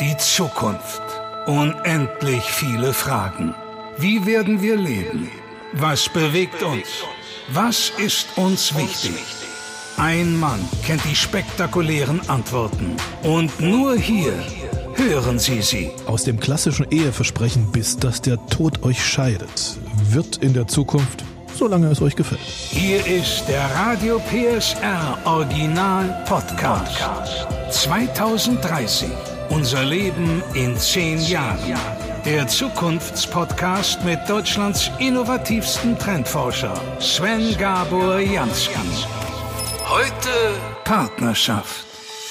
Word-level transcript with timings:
Die 0.00 0.14
Zukunft. 0.18 1.00
Unendlich 1.46 2.42
viele 2.42 2.92
Fragen. 2.92 3.54
Wie 3.96 4.26
werden 4.26 4.60
wir 4.60 4.76
leben? 4.76 5.30
Was 5.72 6.06
bewegt 6.10 6.62
uns? 6.62 6.86
Was 7.48 7.90
ist 7.96 8.36
uns 8.36 8.76
wichtig? 8.76 9.24
Ein 9.96 10.38
Mann 10.38 10.60
kennt 10.84 11.02
die 11.06 11.16
spektakulären 11.16 12.20
Antworten. 12.28 12.94
Und 13.22 13.58
nur 13.58 13.96
hier 13.96 14.34
hören 14.96 15.38
Sie 15.38 15.62
sie. 15.62 15.90
Aus 16.04 16.24
dem 16.24 16.40
klassischen 16.40 16.90
Eheversprechen, 16.90 17.72
bis 17.72 17.96
dass 17.96 18.20
der 18.20 18.44
Tod 18.48 18.82
euch 18.82 19.02
scheidet, 19.02 19.78
wird 20.10 20.36
in 20.36 20.52
der 20.52 20.66
Zukunft, 20.66 21.24
solange 21.54 21.86
es 21.86 22.02
euch 22.02 22.16
gefällt. 22.16 22.40
Hier 22.42 23.06
ist 23.06 23.46
der 23.48 23.64
Radio 23.74 24.20
PSR 24.28 25.16
Original 25.24 26.22
Podcast. 26.26 26.98
2030. 27.70 29.35
Unser 29.48 29.84
Leben 29.84 30.42
in 30.54 30.76
zehn 30.76 31.20
Jahren. 31.22 31.78
Der 32.24 32.48
Zukunftspodcast 32.48 34.04
mit 34.04 34.18
Deutschlands 34.28 34.90
innovativsten 34.98 35.96
Trendforscher 35.98 36.74
Sven 36.98 37.56
Gabor 37.56 38.18
Jansky. 38.18 38.74
Heute 39.88 40.30
Partnerschaft. 40.84 41.86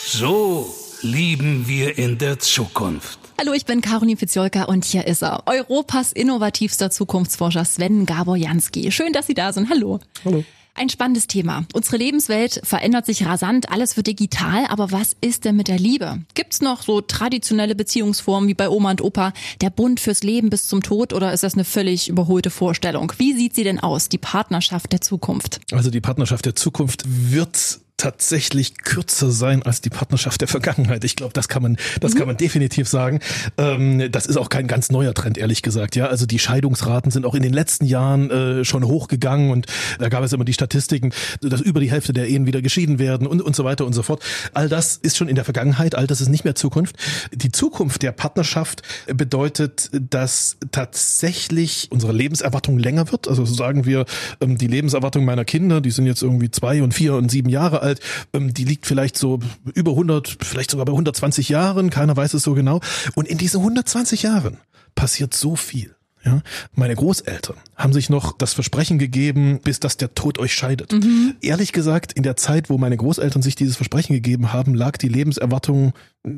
So 0.06 0.74
lieben 1.02 1.68
wir 1.68 1.98
in 1.98 2.18
der 2.18 2.40
Zukunft. 2.40 3.18
Hallo, 3.40 3.54
ich 3.54 3.66
bin 3.66 3.82
Caroline 3.82 4.18
Fiziolka 4.18 4.64
und 4.64 4.84
hier 4.84 5.08
ist 5.08 5.24
er, 5.24 5.44
Europas 5.46 6.12
innovativster 6.12 6.92
Zukunftsforscher 6.92 7.66
Sven 7.66 8.06
Gabor 8.06 8.36
Jansky. 8.36 8.92
Schön, 8.92 9.14
dass 9.14 9.28
Sie 9.28 9.34
da 9.34 9.54
sind. 9.54 9.70
Hallo. 9.70 10.00
Hallo. 10.26 10.44
Ein 10.78 10.90
spannendes 10.90 11.28
Thema. 11.28 11.66
Unsere 11.74 11.96
Lebenswelt 11.96 12.60
verändert 12.66 13.06
sich 13.06 13.26
rasant, 13.26 13.72
alles 13.72 13.96
wird 13.96 14.08
digital, 14.08 14.66
aber 14.68 14.92
was 14.92 15.16
ist 15.22 15.46
denn 15.46 15.56
mit 15.56 15.70
der 15.70 15.80
Liebe? 15.80 16.20
Gibt's 16.34 16.60
noch 16.60 16.82
so 16.82 17.00
traditionelle 17.00 17.76
Beziehungsformen 17.76 18.50
wie 18.50 18.56
bei 18.56 18.68
Oma 18.68 18.92
und 18.92 19.02
Opa, 19.02 19.32
der 19.62 19.70
Bund 19.70 20.02
fürs 20.02 20.22
Leben 20.22 20.50
bis 20.50 20.68
zum 20.68 20.84
Tod 20.84 21.14
oder 21.14 21.32
ist 21.32 21.44
das 21.44 21.54
eine 21.54 21.64
völlig 21.64 22.10
überholte 22.10 22.50
Vorstellung? 22.50 23.14
Wie 23.18 23.32
sieht 23.32 23.56
sie 23.56 23.64
denn 23.64 23.80
aus, 23.80 24.10
die 24.10 24.18
Partnerschaft 24.18 24.92
der 24.92 25.00
Zukunft? 25.00 25.62
Also 25.72 25.90
die 25.90 26.02
Partnerschaft 26.02 26.46
der 26.46 26.56
Zukunft 26.56 27.04
wird 27.08 27.80
tatsächlich 27.98 28.78
kürzer 28.80 29.32
sein 29.32 29.64
als 29.64 29.82
die 29.82 29.90
Partnerschaft 29.90 30.42
der 30.42 30.48
Vergangenheit. 30.48 31.04
Ich 31.04 31.16
glaube, 31.16 31.34
das 31.34 31.48
kann 31.48 31.64
man, 31.64 31.78
das 32.02 32.14
mhm. 32.14 32.18
kann 32.18 32.28
man 32.28 32.38
definitiv 32.38 32.88
sagen. 32.90 33.20
Ähm, 33.58 34.12
das 34.12 34.26
ist 34.26 34.38
auch 34.38 34.50
kein 34.50 34.68
ganz 34.68 34.92
neuer 34.92 35.14
Trend, 35.14 35.38
ehrlich 35.38 35.62
gesagt. 35.62 35.96
Ja, 35.96 36.08
also 36.08 36.26
die 36.26 36.40
Scheidungsraten 36.40 37.12
sind 37.12 37.26
auch 37.26 37.36
in 37.36 37.44
den 37.44 37.54
letzten 37.54 37.86
Jahren 37.86 38.30
äh, 38.30 38.66
schon 38.66 38.86
hochgegangen 38.86 39.52
und 39.52 39.68
da 40.00 40.10
gab 40.10 40.24
es 40.24 40.34
immer 40.34 40.46
die 40.46 40.54
Statistiken, 40.54 41.14
dass 41.42 41.62
über 41.62 41.80
die 41.80 41.90
Hälfte 41.90 42.12
der 42.12 42.28
Ehen 42.28 42.46
wieder 42.46 42.62
geschieden 42.62 43.00
werden 43.00 43.28
und 43.28 43.42
und 43.42 43.56
so 43.56 43.64
weiter 43.64 43.86
und 43.86 43.94
so 43.94 44.04
fort. 44.04 44.24
All 44.54 44.68
das 44.68 44.98
ist 44.98 45.16
schon 45.18 45.30
in 45.30 45.36
der 45.36 45.46
Vergangenheit, 45.46 45.96
all 45.96 46.08
das 46.08 46.20
ist 46.20 46.30
nicht 46.30 46.44
mehr 46.44 46.56
Zukunft. 46.56 46.98
Die 47.32 47.52
Zukunft 47.52 48.02
der 48.02 48.12
Partnerschaft 48.12 48.82
bedeutet, 49.08 49.90
dass 49.94 50.58
tatsächlich 50.72 51.88
unsere 51.92 52.12
Lebenserwartung 52.12 52.78
länger 52.78 53.12
wird. 53.12 53.28
Also 53.28 53.46
sagen 53.46 53.86
wir, 53.86 54.06
ähm, 54.42 54.58
die 54.58 54.68
Lebenserwartung 54.68 55.24
meiner 55.24 55.46
Kinder, 55.46 55.80
die 55.80 55.92
sind 55.92 56.08
jetzt 56.08 56.22
irgendwie 56.22 56.52
zwei 56.52 56.84
und 56.84 56.94
vier 56.94 57.16
und 57.16 57.30
sieben 57.30 57.50
Jahre 57.50 57.82
alt, 57.82 57.85
ähm, 58.34 58.54
die 58.54 58.64
liegt 58.64 58.86
vielleicht 58.86 59.18
so 59.18 59.40
über 59.74 59.92
100, 59.92 60.38
vielleicht 60.42 60.72
sogar 60.72 60.86
bei 60.86 60.92
120 60.94 61.50
Jahren, 61.50 61.90
keiner 61.90 62.16
weiß 62.16 62.34
es 62.34 62.44
so 62.44 62.54
genau. 62.54 62.80
Und 63.16 63.28
in 63.28 63.38
diesen 63.38 63.60
120 63.60 64.24
Jahren 64.24 64.58
passiert 64.96 65.34
so 65.34 65.56
viel. 65.56 65.96
Ja, 66.26 66.42
meine 66.74 66.96
Großeltern 66.96 67.56
haben 67.76 67.94
sich 67.94 68.10
noch 68.10 68.36
das 68.36 68.54
Versprechen 68.54 68.98
gegeben, 68.98 69.60
bis 69.64 69.80
dass 69.80 69.96
der 69.96 70.16
Tod 70.16 70.40
euch 70.40 70.56
scheidet. 70.56 70.92
Mhm. 70.92 71.36
Ehrlich 71.42 71.72
gesagt, 71.72 72.14
in 72.14 72.24
der 72.24 72.36
Zeit, 72.36 72.72
wo 72.72 72.80
meine 72.80 72.98
Großeltern 72.98 73.44
sich 73.44 73.56
dieses 73.56 73.76
Versprechen 73.76 74.14
gegeben 74.14 74.52
haben, 74.52 74.74
lag 74.74 74.98
die 74.98 75.08
Lebenserwartung, 75.08 75.94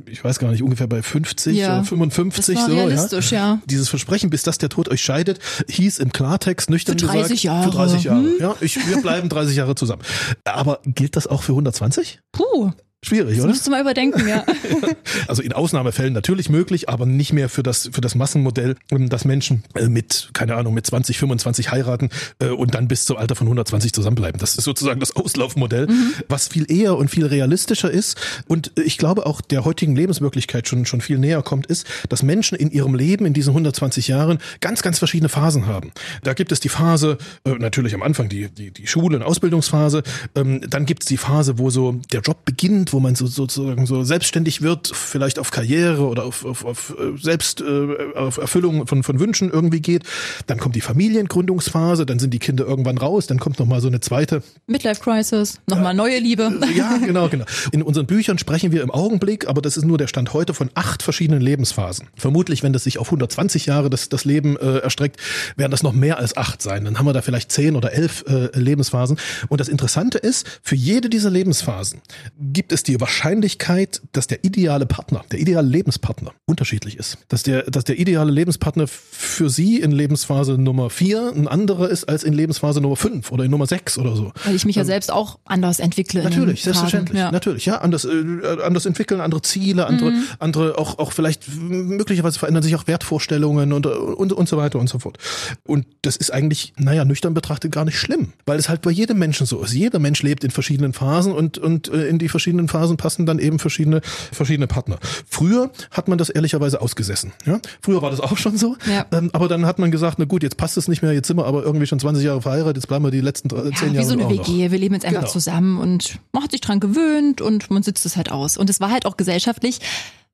ich 0.06 0.22
weiß 0.22 0.40
gar 0.40 0.52
nicht, 0.52 0.62
ungefähr 0.62 0.88
bei 0.88 1.02
50 1.02 1.56
ja, 1.56 1.76
oder 1.76 1.84
55 1.86 2.56
das 2.56 2.64
war 2.64 2.70
so. 2.70 2.76
Realistisch, 2.76 3.32
ja. 3.32 3.38
ja. 3.38 3.62
Dieses 3.66 3.88
Versprechen, 3.88 4.30
bis 4.30 4.44
dass 4.44 4.58
der 4.58 4.68
Tod 4.68 4.90
euch 4.90 5.02
scheidet, 5.02 5.40
hieß 5.70 6.00
im 6.00 6.12
Klartext 6.12 6.70
nüchtern 6.70 7.00
für 7.00 7.06
30 7.06 7.22
gesagt, 7.30 7.44
Jahre. 7.44 7.64
für 7.64 7.78
30 7.78 8.04
Jahre. 8.04 8.24
Hm? 8.24 8.34
Ja, 8.42 8.56
ich, 8.60 8.88
wir 8.88 9.02
bleiben 9.02 9.30
30 9.30 9.56
Jahre 9.56 9.76
zusammen. 9.76 10.02
Aber 10.44 10.82
gilt 10.84 11.16
das 11.16 11.28
auch 11.28 11.44
für 11.44 11.54
120? 11.54 12.20
Puh. 12.34 12.74
Schwierig, 13.06 13.36
das 13.36 13.44
oder? 13.44 13.54
Musst 13.54 13.68
du 13.68 13.72
mal 13.72 13.82
überdenken, 13.82 14.28
ja. 14.28 14.44
also 15.28 15.44
in 15.44 15.54
Ausnahmefällen 15.54 16.14
natürlich 16.14 16.50
möglich, 16.50 16.90
aber 16.90 17.06
nicht 17.06 17.32
mehr 17.32 17.48
für 17.48 17.62
das, 17.62 17.92
für 17.94 18.02
das 18.02 18.16
Massenmodell, 18.16 18.76
ähm, 18.90 19.10
dass 19.10 19.24
Menschen 19.24 19.64
äh, 19.76 19.88
mit, 19.88 20.32
keine 20.34 20.56
Ahnung, 20.56 20.74
mit 20.74 20.88
20, 20.88 21.20
25 21.20 21.72
heiraten 21.72 22.10
äh, 22.40 22.48
und 22.48 22.74
dann 22.74 22.88
bis 22.88 23.06
zum 23.06 23.18
Alter 23.18 23.36
von 23.36 23.46
120 23.46 23.94
zusammenbleiben. 23.94 24.40
Das 24.40 24.56
ist 24.56 24.64
sozusagen 24.64 25.00
das 25.00 25.16
Auslaufmodell, 25.16 25.86
mhm. 25.86 26.14
was 26.28 26.48
viel 26.48 26.72
eher 26.72 26.98
und 26.98 27.10
viel 27.10 27.28
realistischer 27.28 27.92
ist 27.92 28.18
und 28.48 28.72
ich 28.84 28.98
glaube 28.98 29.28
auch 29.28 29.42
der 29.42 29.64
heutigen 29.64 29.96
Lebenswirklichkeit 29.96 30.68
schon, 30.68 30.88
schon 30.88 31.02
viel 31.02 31.20
näher 31.20 31.44
kommt, 31.44 31.68
ist, 31.68 31.86
dass 32.10 32.24
Menschen 32.24 32.58
in 32.58 32.72
ihrem 32.72 32.96
Leben 32.96 33.28
in 33.28 33.34
diesen 33.34 33.52
120 33.52 34.08
Jahren 34.08 34.40
ganz, 34.60 34.82
ganz 34.82 34.98
verschiedene 34.98 35.30
Phasen 35.30 35.68
haben. 35.68 35.92
Da 36.24 36.34
gibt 36.34 36.52
es 36.52 36.62
die 36.62 36.70
Phase, 36.70 37.20
äh, 37.46 37.52
natürlich 37.52 37.94
am 37.94 38.02
Anfang 38.02 38.28
die, 38.28 38.50
die, 38.50 38.72
die 38.72 38.88
Schule- 38.88 39.18
und 39.18 39.24
Ausbildungsphase, 39.24 40.02
ähm, 40.34 40.62
dann 40.68 40.88
gibt 40.88 41.04
es 41.04 41.08
die 41.08 41.18
Phase, 41.18 41.60
wo 41.60 41.70
so 41.70 42.00
der 42.12 42.22
Job 42.22 42.44
beginnt, 42.44 42.87
wo 42.94 43.00
man 43.00 43.16
so 43.16 43.28
sozusagen 43.28 43.86
so 43.86 44.04
selbstständig 44.04 44.62
wird, 44.62 44.88
vielleicht 44.88 45.40
auf 45.40 45.52
Karriere 45.52 46.08
oder 46.08 46.26
auf, 46.26 46.46
auf, 46.46 46.66
auf 46.66 46.96
äh, 46.98 47.18
Selbst, 47.18 47.62
äh, 47.62 48.16
auf 48.16 48.38
Erfüllung 48.38 48.88
von, 48.88 49.04
von 49.04 49.20
Wünschen 49.20 49.50
irgendwie 49.52 49.82
geht. 49.82 50.04
Dann 50.48 50.58
kommt 50.58 50.76
die 50.76 50.82
Familiengründungsphase, 50.82 52.06
dann 52.06 52.20
sind 52.20 52.34
die 52.34 52.40
Kinder 52.40 52.66
irgendwann 52.66 52.98
raus, 52.98 53.28
dann 53.28 53.40
kommt 53.40 53.60
nochmal 53.60 53.82
so 53.82 53.88
eine 53.88 54.00
zweite. 54.00 54.44
Midlife 54.68 55.02
Crisis, 55.02 55.60
nochmal 55.68 55.94
ja, 55.94 55.94
neue 55.94 56.20
Liebe. 56.20 56.52
Ja, 56.76 56.98
genau, 56.98 57.30
genau. 57.30 57.46
In 57.72 57.82
unseren 57.82 58.06
Büchern 58.06 58.38
sprechen 58.38 58.72
wir 58.72 58.84
im 58.84 58.92
Augenblick, 58.92 59.48
aber 59.48 59.62
das 59.62 59.78
ist 59.78 59.86
nur 59.86 59.98
der 59.98 60.08
Stand 60.08 60.34
heute 60.34 60.54
von 60.54 60.70
acht 60.76 61.02
verschiedenen 61.02 61.42
Lebensphasen. 61.42 62.08
Vermutlich, 62.16 62.64
wenn 62.64 62.74
das 62.74 62.84
sich 62.84 62.98
auf 63.00 63.08
120 63.08 63.66
Jahre 63.66 63.90
das, 63.90 64.10
das 64.10 64.26
Leben 64.26 64.58
äh, 64.58 64.80
erstreckt, 64.80 65.18
werden 65.56 65.72
das 65.72 65.84
noch 65.84 65.94
mehr 65.94 66.18
als 66.18 66.38
acht 66.38 66.62
sein. 66.62 66.86
Dann 66.86 67.00
haben 67.00 67.06
wir 67.06 67.14
da 67.14 67.22
vielleicht 67.22 67.52
zehn 67.52 67.76
oder 67.76 67.94
elf 67.94 68.26
äh, 68.28 68.58
Lebensphasen. 68.58 69.18
Und 69.50 69.60
das 69.60 69.70
Interessante 69.70 70.18
ist, 70.18 70.46
für 70.62 70.76
jede 70.76 71.10
dieser 71.10 71.30
Lebensphasen 71.30 72.02
gibt 72.40 72.72
es 72.72 72.77
ist 72.78 72.88
die 72.88 73.02
Wahrscheinlichkeit, 73.02 74.04
dass 74.12 74.28
der 74.28 74.46
ideale 74.46 74.86
Partner, 74.86 75.26
der 75.32 75.40
ideale 75.40 75.68
Lebenspartner 75.68 76.32
unterschiedlich 76.46 76.98
ist. 76.98 77.18
Dass 77.28 77.42
der, 77.42 77.64
dass 77.64 77.86
der 77.86 77.98
ideale 77.98 78.32
Lebenspartner 78.32 78.86
für 78.88 79.50
Sie 79.50 79.82
in 79.82 79.90
Lebensphase 79.90 80.60
Nummer 80.60 80.92
vier 80.92 81.34
ein 81.36 81.48
anderer 81.48 81.90
ist 81.90 82.04
als 82.04 82.24
in 82.24 82.34
Lebensphase 82.34 82.80
Nummer 82.80 82.96
fünf 82.96 83.32
oder 83.32 83.46
in 83.46 83.50
Nummer 83.50 83.66
sechs 83.66 83.98
oder 83.98 84.16
so. 84.16 84.32
Weil 84.46 84.54
ich 84.54 84.64
mich 84.66 84.76
ja 84.76 84.84
ähm, 84.84 84.88
selbst 84.90 85.12
auch 85.12 85.40
anders 85.46 85.80
entwickle. 85.80 86.22
Natürlich, 86.22 86.62
selbstverständlich. 86.62 87.18
Ja. 87.18 87.32
Natürlich, 87.32 87.66
ja. 87.66 87.80
Anders, 87.80 88.06
äh, 88.06 88.62
anders 88.64 88.86
entwickeln, 88.86 89.22
andere 89.22 89.42
Ziele, 89.42 89.88
andere, 89.88 90.12
mhm. 90.12 90.24
andere 90.38 90.78
auch, 90.78 91.00
auch 91.00 91.14
vielleicht 91.14 91.48
möglicherweise 91.58 92.38
verändern 92.38 92.62
sich 92.62 92.76
auch 92.76 92.86
Wertvorstellungen 92.86 93.74
und, 93.74 93.88
und, 93.88 94.34
und 94.34 94.48
so 94.48 94.58
weiter 94.58 94.78
und 94.78 94.88
so 94.88 95.00
fort. 95.00 95.18
Und 95.66 95.88
das 96.04 96.16
ist 96.16 96.32
eigentlich, 96.32 96.74
naja, 96.78 97.06
nüchtern 97.06 97.34
betrachtet 97.34 97.72
gar 97.72 97.86
nicht 97.86 97.98
schlimm, 97.98 98.34
weil 98.46 98.60
es 98.60 98.70
halt 98.70 98.84
bei 98.84 98.92
jedem 98.92 99.18
Menschen 99.18 99.48
so 99.48 99.64
ist. 99.64 99.74
Jeder 99.74 99.98
Mensch 99.98 100.22
lebt 100.22 100.44
in 100.44 100.52
verschiedenen 100.52 100.94
Phasen 100.94 101.34
und, 101.34 101.58
und 101.58 101.88
äh, 101.88 102.06
in 102.06 102.20
die 102.20 102.30
verschiedenen 102.30 102.67
verschiedenen 102.68 102.88
Phasen 102.88 102.98
passen 102.98 103.26
dann 103.26 103.40
eben 103.40 103.60
verschiedene, 103.60 104.02
verschiedene 104.02 104.68
Partner. 104.68 104.98
Früher 105.28 105.72
hat 105.92 106.08
man 106.08 106.18
das 106.18 106.30
ehrlicherweise 106.30 106.82
ausgesessen. 106.82 107.34
Ja? 107.46 107.60
Früher 107.82 108.02
war 108.02 108.12
das 108.12 108.20
auch 108.20 108.38
schon 108.38 108.58
so. 108.58 108.76
Ja. 108.86 109.06
Ähm, 109.12 109.30
aber 109.34 109.48
dann 109.48 109.66
hat 109.66 109.80
man 109.80 109.92
gesagt, 109.92 110.20
na 110.20 110.26
gut, 110.26 110.44
jetzt 110.44 110.58
passt 110.58 110.78
es 110.78 110.88
nicht 110.88 111.02
mehr, 111.02 111.14
jetzt 111.14 111.28
sind 111.28 111.38
wir 111.38 111.46
aber 111.46 111.64
irgendwie 111.64 111.88
schon 111.88 112.00
20 112.00 112.24
Jahre 112.24 112.42
verheiratet, 112.42 112.78
jetzt 112.78 112.88
bleiben 112.88 113.06
wir 113.06 113.12
die 113.12 113.22
letzten 113.22 113.50
ja, 113.50 113.64
zehn 113.74 113.94
Jahre. 113.94 113.98
Wie 113.98 114.04
so 114.04 114.14
eine 114.14 114.30
WG, 114.30 114.64
noch. 114.64 114.72
wir 114.72 114.80
leben 114.80 114.94
jetzt 114.94 115.06
einfach 115.06 115.22
genau. 115.22 115.32
zusammen 115.32 115.80
und 115.80 116.20
man 116.32 116.44
hat 116.44 116.52
sich 116.52 116.62
dran 116.62 116.80
gewöhnt 116.80 117.42
und 117.42 117.70
man 117.72 117.84
sitzt 117.84 118.06
es 118.06 118.18
halt 118.18 118.32
aus. 118.32 118.58
Und 118.58 118.70
es 118.70 118.80
war 118.80 118.92
halt 118.92 119.06
auch 119.06 119.18
gesellschaftlich 119.18 119.80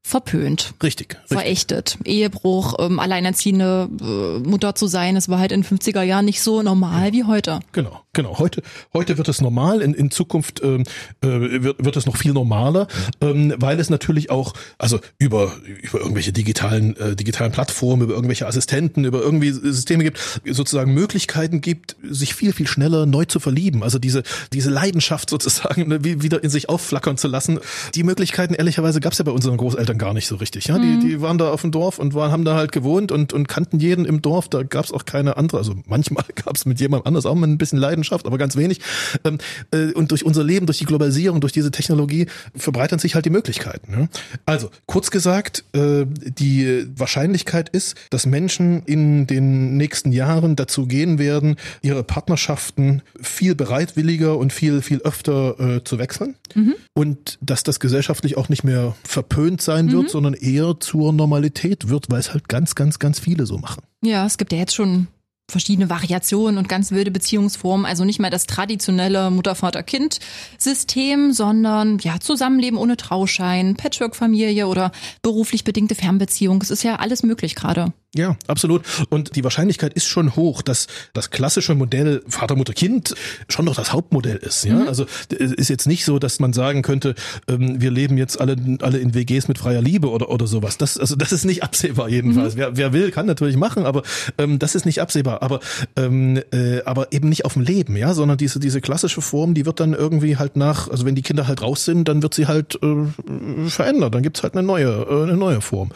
verpönt. 0.06 0.74
Richtig. 0.84 1.18
Verächtet. 1.26 1.98
Richtig. 2.00 2.14
Ehebruch, 2.14 2.76
ähm, 2.80 3.00
alleinerziehende 3.00 3.90
äh, 4.02 4.48
Mutter 4.48 4.76
zu 4.76 4.88
sein, 4.88 5.16
das 5.16 5.30
war 5.30 5.40
halt 5.40 5.54
in 5.54 5.64
50er 5.64 6.02
Jahren 6.02 6.26
nicht 6.26 6.42
so 6.42 6.62
normal 6.62 7.08
ja. 7.08 7.14
wie 7.14 7.24
heute. 7.24 7.62
Genau, 7.72 8.02
genau. 8.12 8.38
Heute, 8.38 8.62
heute 8.94 9.18
wird 9.18 9.30
es 9.30 9.42
normal, 9.42 9.82
in, 9.82 9.94
in 9.94 10.12
Zukunft 10.12 10.62
ähm, 10.62 10.84
äh, 11.22 11.64
wird, 11.64 11.84
wird 11.84 11.96
es 11.96 12.06
noch 12.06 12.18
viel 12.18 12.34
normaler, 12.34 12.88
ähm, 13.22 13.54
weil 13.58 13.80
es 13.80 13.90
natürlich 13.90 14.30
auch, 14.30 14.54
also 14.78 15.00
über, 15.20 15.54
über 15.82 16.00
irgendwelche 16.00 16.34
digitalen, 16.34 16.98
äh, 16.98 17.16
digitalen 17.16 17.54
Plattformen, 17.54 18.04
über 18.04 18.14
irgendwelche 18.14 18.46
Assistenten, 18.46 19.06
über 19.06 19.22
irgendwie 19.22 19.52
Systeme 19.52 20.04
gibt, 20.04 20.20
sozusagen 20.46 20.94
Möglichkeiten 20.94 21.62
gibt, 21.62 21.96
sich 22.04 22.36
viel, 22.36 22.52
viel 22.52 22.68
schneller 22.68 23.06
neu 23.06 23.24
zu 23.24 23.40
verlieben. 23.40 23.84
Also 23.84 24.00
diese, 24.00 24.24
diese 24.52 24.70
Leidenschaft 24.70 25.30
sozusagen 25.30 25.88
ne, 25.88 26.04
wieder 26.04 26.44
in 26.44 26.50
sich 26.50 26.68
aufflackern 26.68 27.18
zu 27.18 27.30
lassen. 27.30 27.60
Die 27.96 28.04
Möglichkeiten, 28.04 28.54
ehrlicherweise, 28.54 29.00
gab 29.00 29.14
es 29.14 29.20
ja 29.20 29.26
bei 29.26 29.32
unseren 29.32 29.56
Großeltern 29.56 29.93
Eltern 29.94 29.98
gar 29.98 30.14
nicht 30.14 30.28
so 30.28 30.36
richtig. 30.36 30.68
Ja, 30.68 30.78
mhm. 30.78 31.00
die, 31.00 31.08
die 31.08 31.22
waren 31.22 31.38
da 31.38 31.52
auf 31.52 31.62
dem 31.62 31.72
Dorf 31.72 32.00
und 32.00 32.14
waren, 32.14 32.32
haben 32.32 32.46
da 32.46 32.56
halt 32.56 32.72
gewohnt 32.72 33.12
und, 33.12 33.34
und 33.34 33.48
kannten 33.48 33.80
jeden 33.80 34.06
im 34.06 34.22
Dorf. 34.22 34.50
Da 34.50 34.64
gab 34.64 34.86
es 34.86 34.92
auch 34.92 35.06
keine 35.06 35.38
andere. 35.38 35.58
Also 35.58 35.76
manchmal 35.88 36.26
gab 36.36 36.56
es 36.56 36.66
mit 36.66 36.80
jemandem 36.80 37.08
anders 37.08 37.26
auch 37.26 37.36
mal 37.36 37.48
ein 37.48 37.58
bisschen 37.58 37.80
Leidenschaft, 37.80 38.26
aber 38.26 38.38
ganz 38.38 38.56
wenig. 38.56 38.80
Ähm, 39.24 39.38
äh, 39.72 39.94
und 39.94 40.12
durch 40.12 40.26
unser 40.26 40.44
Leben, 40.44 40.66
durch 40.66 40.80
die 40.80 40.86
Globalisierung, 40.86 41.42
durch 41.42 41.54
diese 41.54 41.72
Technologie 41.72 42.28
verbreitern 42.56 43.00
sich 43.00 43.16
halt 43.16 43.26
die 43.26 43.30
Möglichkeiten. 43.30 44.10
Also 44.46 44.70
kurz 44.86 45.12
gesagt, 45.12 45.64
äh, 45.74 46.06
die 46.06 46.86
Wahrscheinlichkeit 46.96 47.70
ist, 47.70 47.96
dass 48.10 48.26
Menschen 48.26 48.84
in 48.84 49.28
den 49.28 49.78
nächsten 49.78 50.12
Jahren 50.12 50.56
dazu 50.56 50.88
gehen 50.88 51.20
werden, 51.20 51.56
ihre 51.82 52.04
Partnerschaften 52.04 53.02
viel 53.22 53.56
bereitwilliger 53.56 54.38
und 54.38 54.52
viel 54.52 54.82
viel 54.82 55.02
öfter 55.02 55.60
äh, 55.60 55.84
zu 55.84 56.00
wechseln 56.00 56.36
mhm. 56.56 56.76
und 56.94 57.38
dass 57.42 57.64
das 57.64 57.80
gesellschaftlich 57.80 58.38
auch 58.38 58.50
nicht 58.50 58.64
mehr 58.64 58.96
verpönt 59.04 59.62
sein 59.62 59.83
sein 59.90 59.98
wird, 59.98 60.10
sondern 60.10 60.34
eher 60.34 60.80
zur 60.80 61.14
Normalität 61.14 61.90
wird, 61.90 62.10
weil 62.10 62.20
es 62.20 62.34
halt 62.34 62.50
ganz, 62.50 62.76
ganz, 62.76 63.00
ganz 63.00 63.20
viele 63.20 63.46
so 63.46 63.58
machen. 63.58 63.84
Ja, 64.02 64.26
es 64.26 64.38
gibt 64.38 64.52
ja 64.52 64.60
jetzt 64.60 64.76
schon 64.76 65.08
verschiedene 65.50 65.90
Variationen 65.90 66.58
und 66.58 66.70
ganz 66.70 66.92
wilde 66.92 67.12
Beziehungsformen. 67.12 67.86
Also 67.86 68.06
nicht 68.06 68.20
mehr 68.20 68.30
das 68.30 68.48
traditionelle 68.48 69.30
Mutter-Vater-Kind-System, 69.30 71.34
sondern 71.34 72.00
ja, 72.00 72.20
Zusammenleben 72.20 72.78
ohne 72.78 72.98
Trauschein, 72.98 73.76
Patchwork-Familie 73.76 74.68
oder 74.68 74.92
beruflich 75.22 75.64
bedingte 75.64 75.96
Fernbeziehung. 75.96 76.62
Es 76.62 76.72
ist 76.72 76.84
ja 76.84 76.96
alles 76.96 77.24
möglich 77.24 77.56
gerade. 77.56 77.94
Ja, 78.16 78.38
absolut. 78.46 78.84
Und 79.10 79.36
die 79.36 79.44
Wahrscheinlichkeit 79.44 79.94
ist 79.94 80.06
schon 80.06 80.36
hoch, 80.36 80.62
dass 80.62 80.86
das 81.14 81.32
klassische 81.32 81.74
Modell 81.74 82.22
Vater, 82.28 82.56
Mutter, 82.56 82.74
Kind 82.74 83.16
schon 83.50 83.66
noch 83.66 83.76
das 83.76 83.92
Hauptmodell 83.92 84.38
ist. 84.38 84.64
Ja, 84.66 84.76
mhm. 84.76 84.88
also 84.88 85.06
es 85.30 85.52
ist 85.52 85.70
jetzt 85.70 85.88
nicht 85.88 86.06
so, 86.06 86.20
dass 86.20 86.40
man 86.40 86.54
sagen 86.54 86.84
könnte, 86.84 87.16
ähm, 87.48 87.82
wir 87.82 87.90
leben 87.90 88.20
jetzt 88.20 88.40
alle 88.40 88.56
alle 88.82 89.00
in 89.00 89.16
WGs 89.16 89.48
mit 89.48 89.58
freier 89.58 89.82
Liebe 89.82 90.12
oder 90.12 90.30
oder 90.30 90.46
sowas. 90.46 90.78
Das 90.78 91.00
also 91.00 91.16
das 91.16 91.32
ist 91.32 91.44
nicht 91.44 91.64
absehbar 91.64 92.08
jedenfalls. 92.08 92.54
Mhm. 92.54 92.60
Wer, 92.60 92.78
wer 92.78 92.94
will, 92.94 93.10
kann 93.10 93.26
natürlich 93.26 93.58
machen, 93.58 93.86
aber 93.88 94.04
ähm, 94.38 94.60
das 94.60 94.76
ist 94.76 94.86
nicht 94.86 95.02
absehbar. 95.02 95.42
Aber 95.42 95.60
ähm, 95.96 96.40
äh, 96.52 96.84
aber 96.86 97.12
eben 97.14 97.30
nicht 97.30 97.46
auf 97.46 97.54
dem 97.54 97.64
Leben, 97.64 97.98
ja, 97.98 98.14
sondern 98.14 98.38
diese 98.38 98.60
diese 98.60 98.80
klassische 98.80 99.22
Form, 99.22 99.56
die 99.56 99.66
wird 99.66 99.80
dann 99.80 99.94
irgendwie 99.94 100.38
halt 100.38 100.56
nach, 100.56 100.88
also 100.88 101.06
wenn 101.06 101.16
die 101.16 101.24
Kinder 101.24 101.48
halt 101.48 101.64
raus 101.64 101.84
sind, 101.84 102.08
dann 102.08 102.22
wird 102.22 102.36
sie 102.36 102.46
halt 102.46 102.78
äh, 102.84 103.70
verändert. 103.70 104.14
Dann 104.14 104.22
gibt's 104.22 104.44
halt 104.44 104.54
eine 104.54 104.62
neue 104.62 105.08
äh, 105.10 105.24
eine 105.24 105.38
neue 105.38 105.62
Form. 105.62 105.90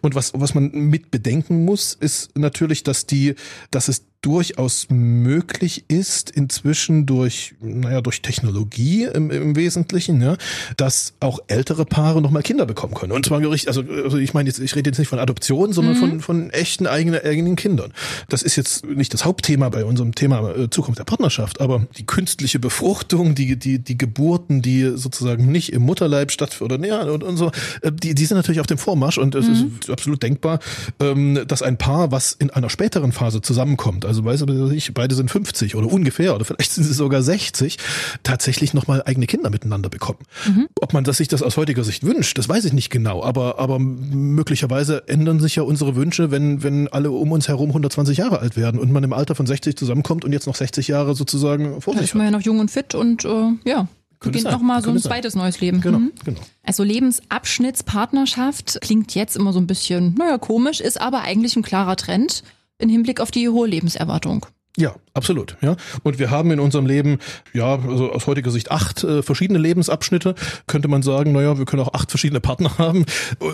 Und 0.00 0.16
was 0.16 0.32
was 0.34 0.54
man 0.54 0.72
mit 0.72 1.12
bedenken 1.12 1.59
muss, 1.64 1.94
ist 1.94 2.36
natürlich, 2.36 2.82
dass 2.82 3.06
die, 3.06 3.34
dass 3.70 3.88
es 3.88 4.09
durchaus 4.22 4.88
möglich 4.90 5.84
ist, 5.88 6.30
inzwischen 6.30 7.06
durch, 7.06 7.54
naja, 7.60 8.02
durch 8.02 8.20
Technologie 8.20 9.04
im, 9.04 9.30
im 9.30 9.56
Wesentlichen, 9.56 10.20
ja, 10.20 10.36
dass 10.76 11.14
auch 11.20 11.38
ältere 11.46 11.86
Paare 11.86 12.20
nochmal 12.20 12.42
Kinder 12.42 12.66
bekommen 12.66 12.94
können. 12.94 13.12
Und 13.12 13.24
zwar 13.24 13.40
richtig, 13.40 13.68
also, 13.68 13.82
also 13.82 14.18
ich 14.18 14.34
meine 14.34 14.48
jetzt, 14.48 14.58
ich 14.58 14.76
rede 14.76 14.90
jetzt 14.90 14.98
nicht 14.98 15.08
von 15.08 15.18
Adoption, 15.18 15.72
sondern 15.72 15.94
mhm. 15.94 15.98
von, 15.98 16.20
von 16.20 16.50
echten 16.50 16.86
eigenen, 16.86 17.24
eigenen 17.24 17.56
Kindern. 17.56 17.92
Das 18.28 18.42
ist 18.42 18.56
jetzt 18.56 18.84
nicht 18.84 19.14
das 19.14 19.24
Hauptthema 19.24 19.70
bei 19.70 19.86
unserem 19.86 20.14
Thema 20.14 20.54
äh, 20.54 20.68
Zukunft 20.68 20.98
der 20.98 21.04
Partnerschaft, 21.04 21.60
aber 21.62 21.86
die 21.96 22.04
künstliche 22.04 22.58
Befruchtung, 22.58 23.34
die, 23.34 23.58
die, 23.58 23.78
die 23.78 23.96
Geburten, 23.96 24.60
die 24.60 24.96
sozusagen 24.96 25.50
nicht 25.50 25.72
im 25.72 25.82
Mutterleib 25.82 26.30
stattfinden, 26.30 26.74
oder 26.74 26.86
ja, 26.86 27.02
und, 27.02 27.22
und 27.22 27.38
so, 27.38 27.52
äh, 27.80 27.90
die, 27.90 28.14
die 28.14 28.26
sind 28.26 28.36
natürlich 28.36 28.60
auf 28.60 28.66
dem 28.66 28.76
Vormarsch 28.78 29.16
und 29.16 29.34
es 29.34 29.46
mhm. 29.46 29.78
ist 29.80 29.88
absolut 29.88 30.22
denkbar, 30.22 30.58
ähm, 31.00 31.40
dass 31.46 31.62
ein 31.62 31.78
Paar, 31.78 32.12
was 32.12 32.32
in 32.32 32.50
einer 32.50 32.68
späteren 32.68 33.12
Phase 33.12 33.40
zusammenkommt, 33.40 34.04
also 34.10 34.24
weiß 34.24 34.44
ich, 34.72 34.92
beide 34.92 35.14
sind 35.14 35.30
50 35.30 35.76
oder 35.76 35.86
ungefähr 35.86 36.34
oder 36.34 36.44
vielleicht 36.44 36.72
sind 36.72 36.82
sie 36.82 36.92
sogar 36.92 37.22
60, 37.22 37.78
tatsächlich 38.24 38.74
nochmal 38.74 39.04
eigene 39.06 39.28
Kinder 39.28 39.50
miteinander 39.50 39.88
bekommen. 39.88 40.18
Mhm. 40.46 40.66
Ob 40.80 40.92
man 40.92 41.04
das 41.04 41.18
sich 41.18 41.28
das 41.28 41.44
aus 41.44 41.56
heutiger 41.56 41.84
Sicht 41.84 42.02
wünscht, 42.02 42.36
das 42.36 42.48
weiß 42.48 42.64
ich 42.64 42.72
nicht 42.72 42.90
genau, 42.90 43.22
aber, 43.22 43.60
aber 43.60 43.78
möglicherweise 43.78 45.06
ändern 45.06 45.38
sich 45.38 45.54
ja 45.54 45.62
unsere 45.62 45.94
Wünsche, 45.94 46.32
wenn, 46.32 46.64
wenn 46.64 46.88
alle 46.88 47.12
um 47.12 47.30
uns 47.30 47.46
herum 47.46 47.68
120 47.68 48.18
Jahre 48.18 48.40
alt 48.40 48.56
werden 48.56 48.80
und 48.80 48.90
man 48.90 49.04
im 49.04 49.12
Alter 49.12 49.36
von 49.36 49.46
60 49.46 49.76
zusammenkommt 49.76 50.24
und 50.24 50.32
jetzt 50.32 50.48
noch 50.48 50.56
60 50.56 50.88
Jahre 50.88 51.14
sozusagen 51.14 51.80
vor 51.80 51.92
sich 51.92 52.00
ja, 52.00 52.04
ist 52.06 52.14
man 52.16 52.24
ja 52.24 52.32
noch 52.32 52.42
jung 52.42 52.58
und 52.58 52.72
fit 52.72 52.96
und 52.96 53.24
äh, 53.24 53.52
ja, 53.64 53.86
beginnt 54.18 54.50
nochmal 54.50 54.82
so 54.82 54.90
ein 54.90 54.98
zweites 54.98 55.36
neues 55.36 55.60
Leben. 55.60 55.80
Genau, 55.80 56.00
mhm. 56.00 56.10
genau. 56.24 56.40
Also 56.64 56.82
Lebensabschnittspartnerschaft 56.82 58.80
klingt 58.80 59.14
jetzt 59.14 59.36
immer 59.36 59.52
so 59.52 59.60
ein 59.60 59.68
bisschen, 59.68 60.14
naja, 60.18 60.38
komisch, 60.38 60.80
ist 60.80 61.00
aber 61.00 61.20
eigentlich 61.20 61.54
ein 61.54 61.62
klarer 61.62 61.94
Trend 61.94 62.42
in 62.80 62.88
Hinblick 62.88 63.20
auf 63.20 63.30
die 63.30 63.48
hohe 63.48 63.68
Lebenserwartung. 63.68 64.46
Ja, 64.76 64.94
absolut. 65.14 65.56
Ja, 65.60 65.76
und 66.02 66.18
wir 66.18 66.30
haben 66.30 66.50
in 66.50 66.60
unserem 66.60 66.86
Leben 66.86 67.18
ja 67.52 67.76
also 67.76 68.12
aus 68.12 68.26
heutiger 68.26 68.50
Sicht 68.50 68.70
acht 68.70 69.04
äh, 69.04 69.22
verschiedene 69.22 69.58
Lebensabschnitte. 69.58 70.34
Könnte 70.66 70.88
man 70.88 71.02
sagen, 71.02 71.32
naja, 71.32 71.58
wir 71.58 71.64
können 71.64 71.82
auch 71.82 71.94
acht 71.94 72.10
verschiedene 72.10 72.40
Partner 72.40 72.70
haben. 72.78 73.04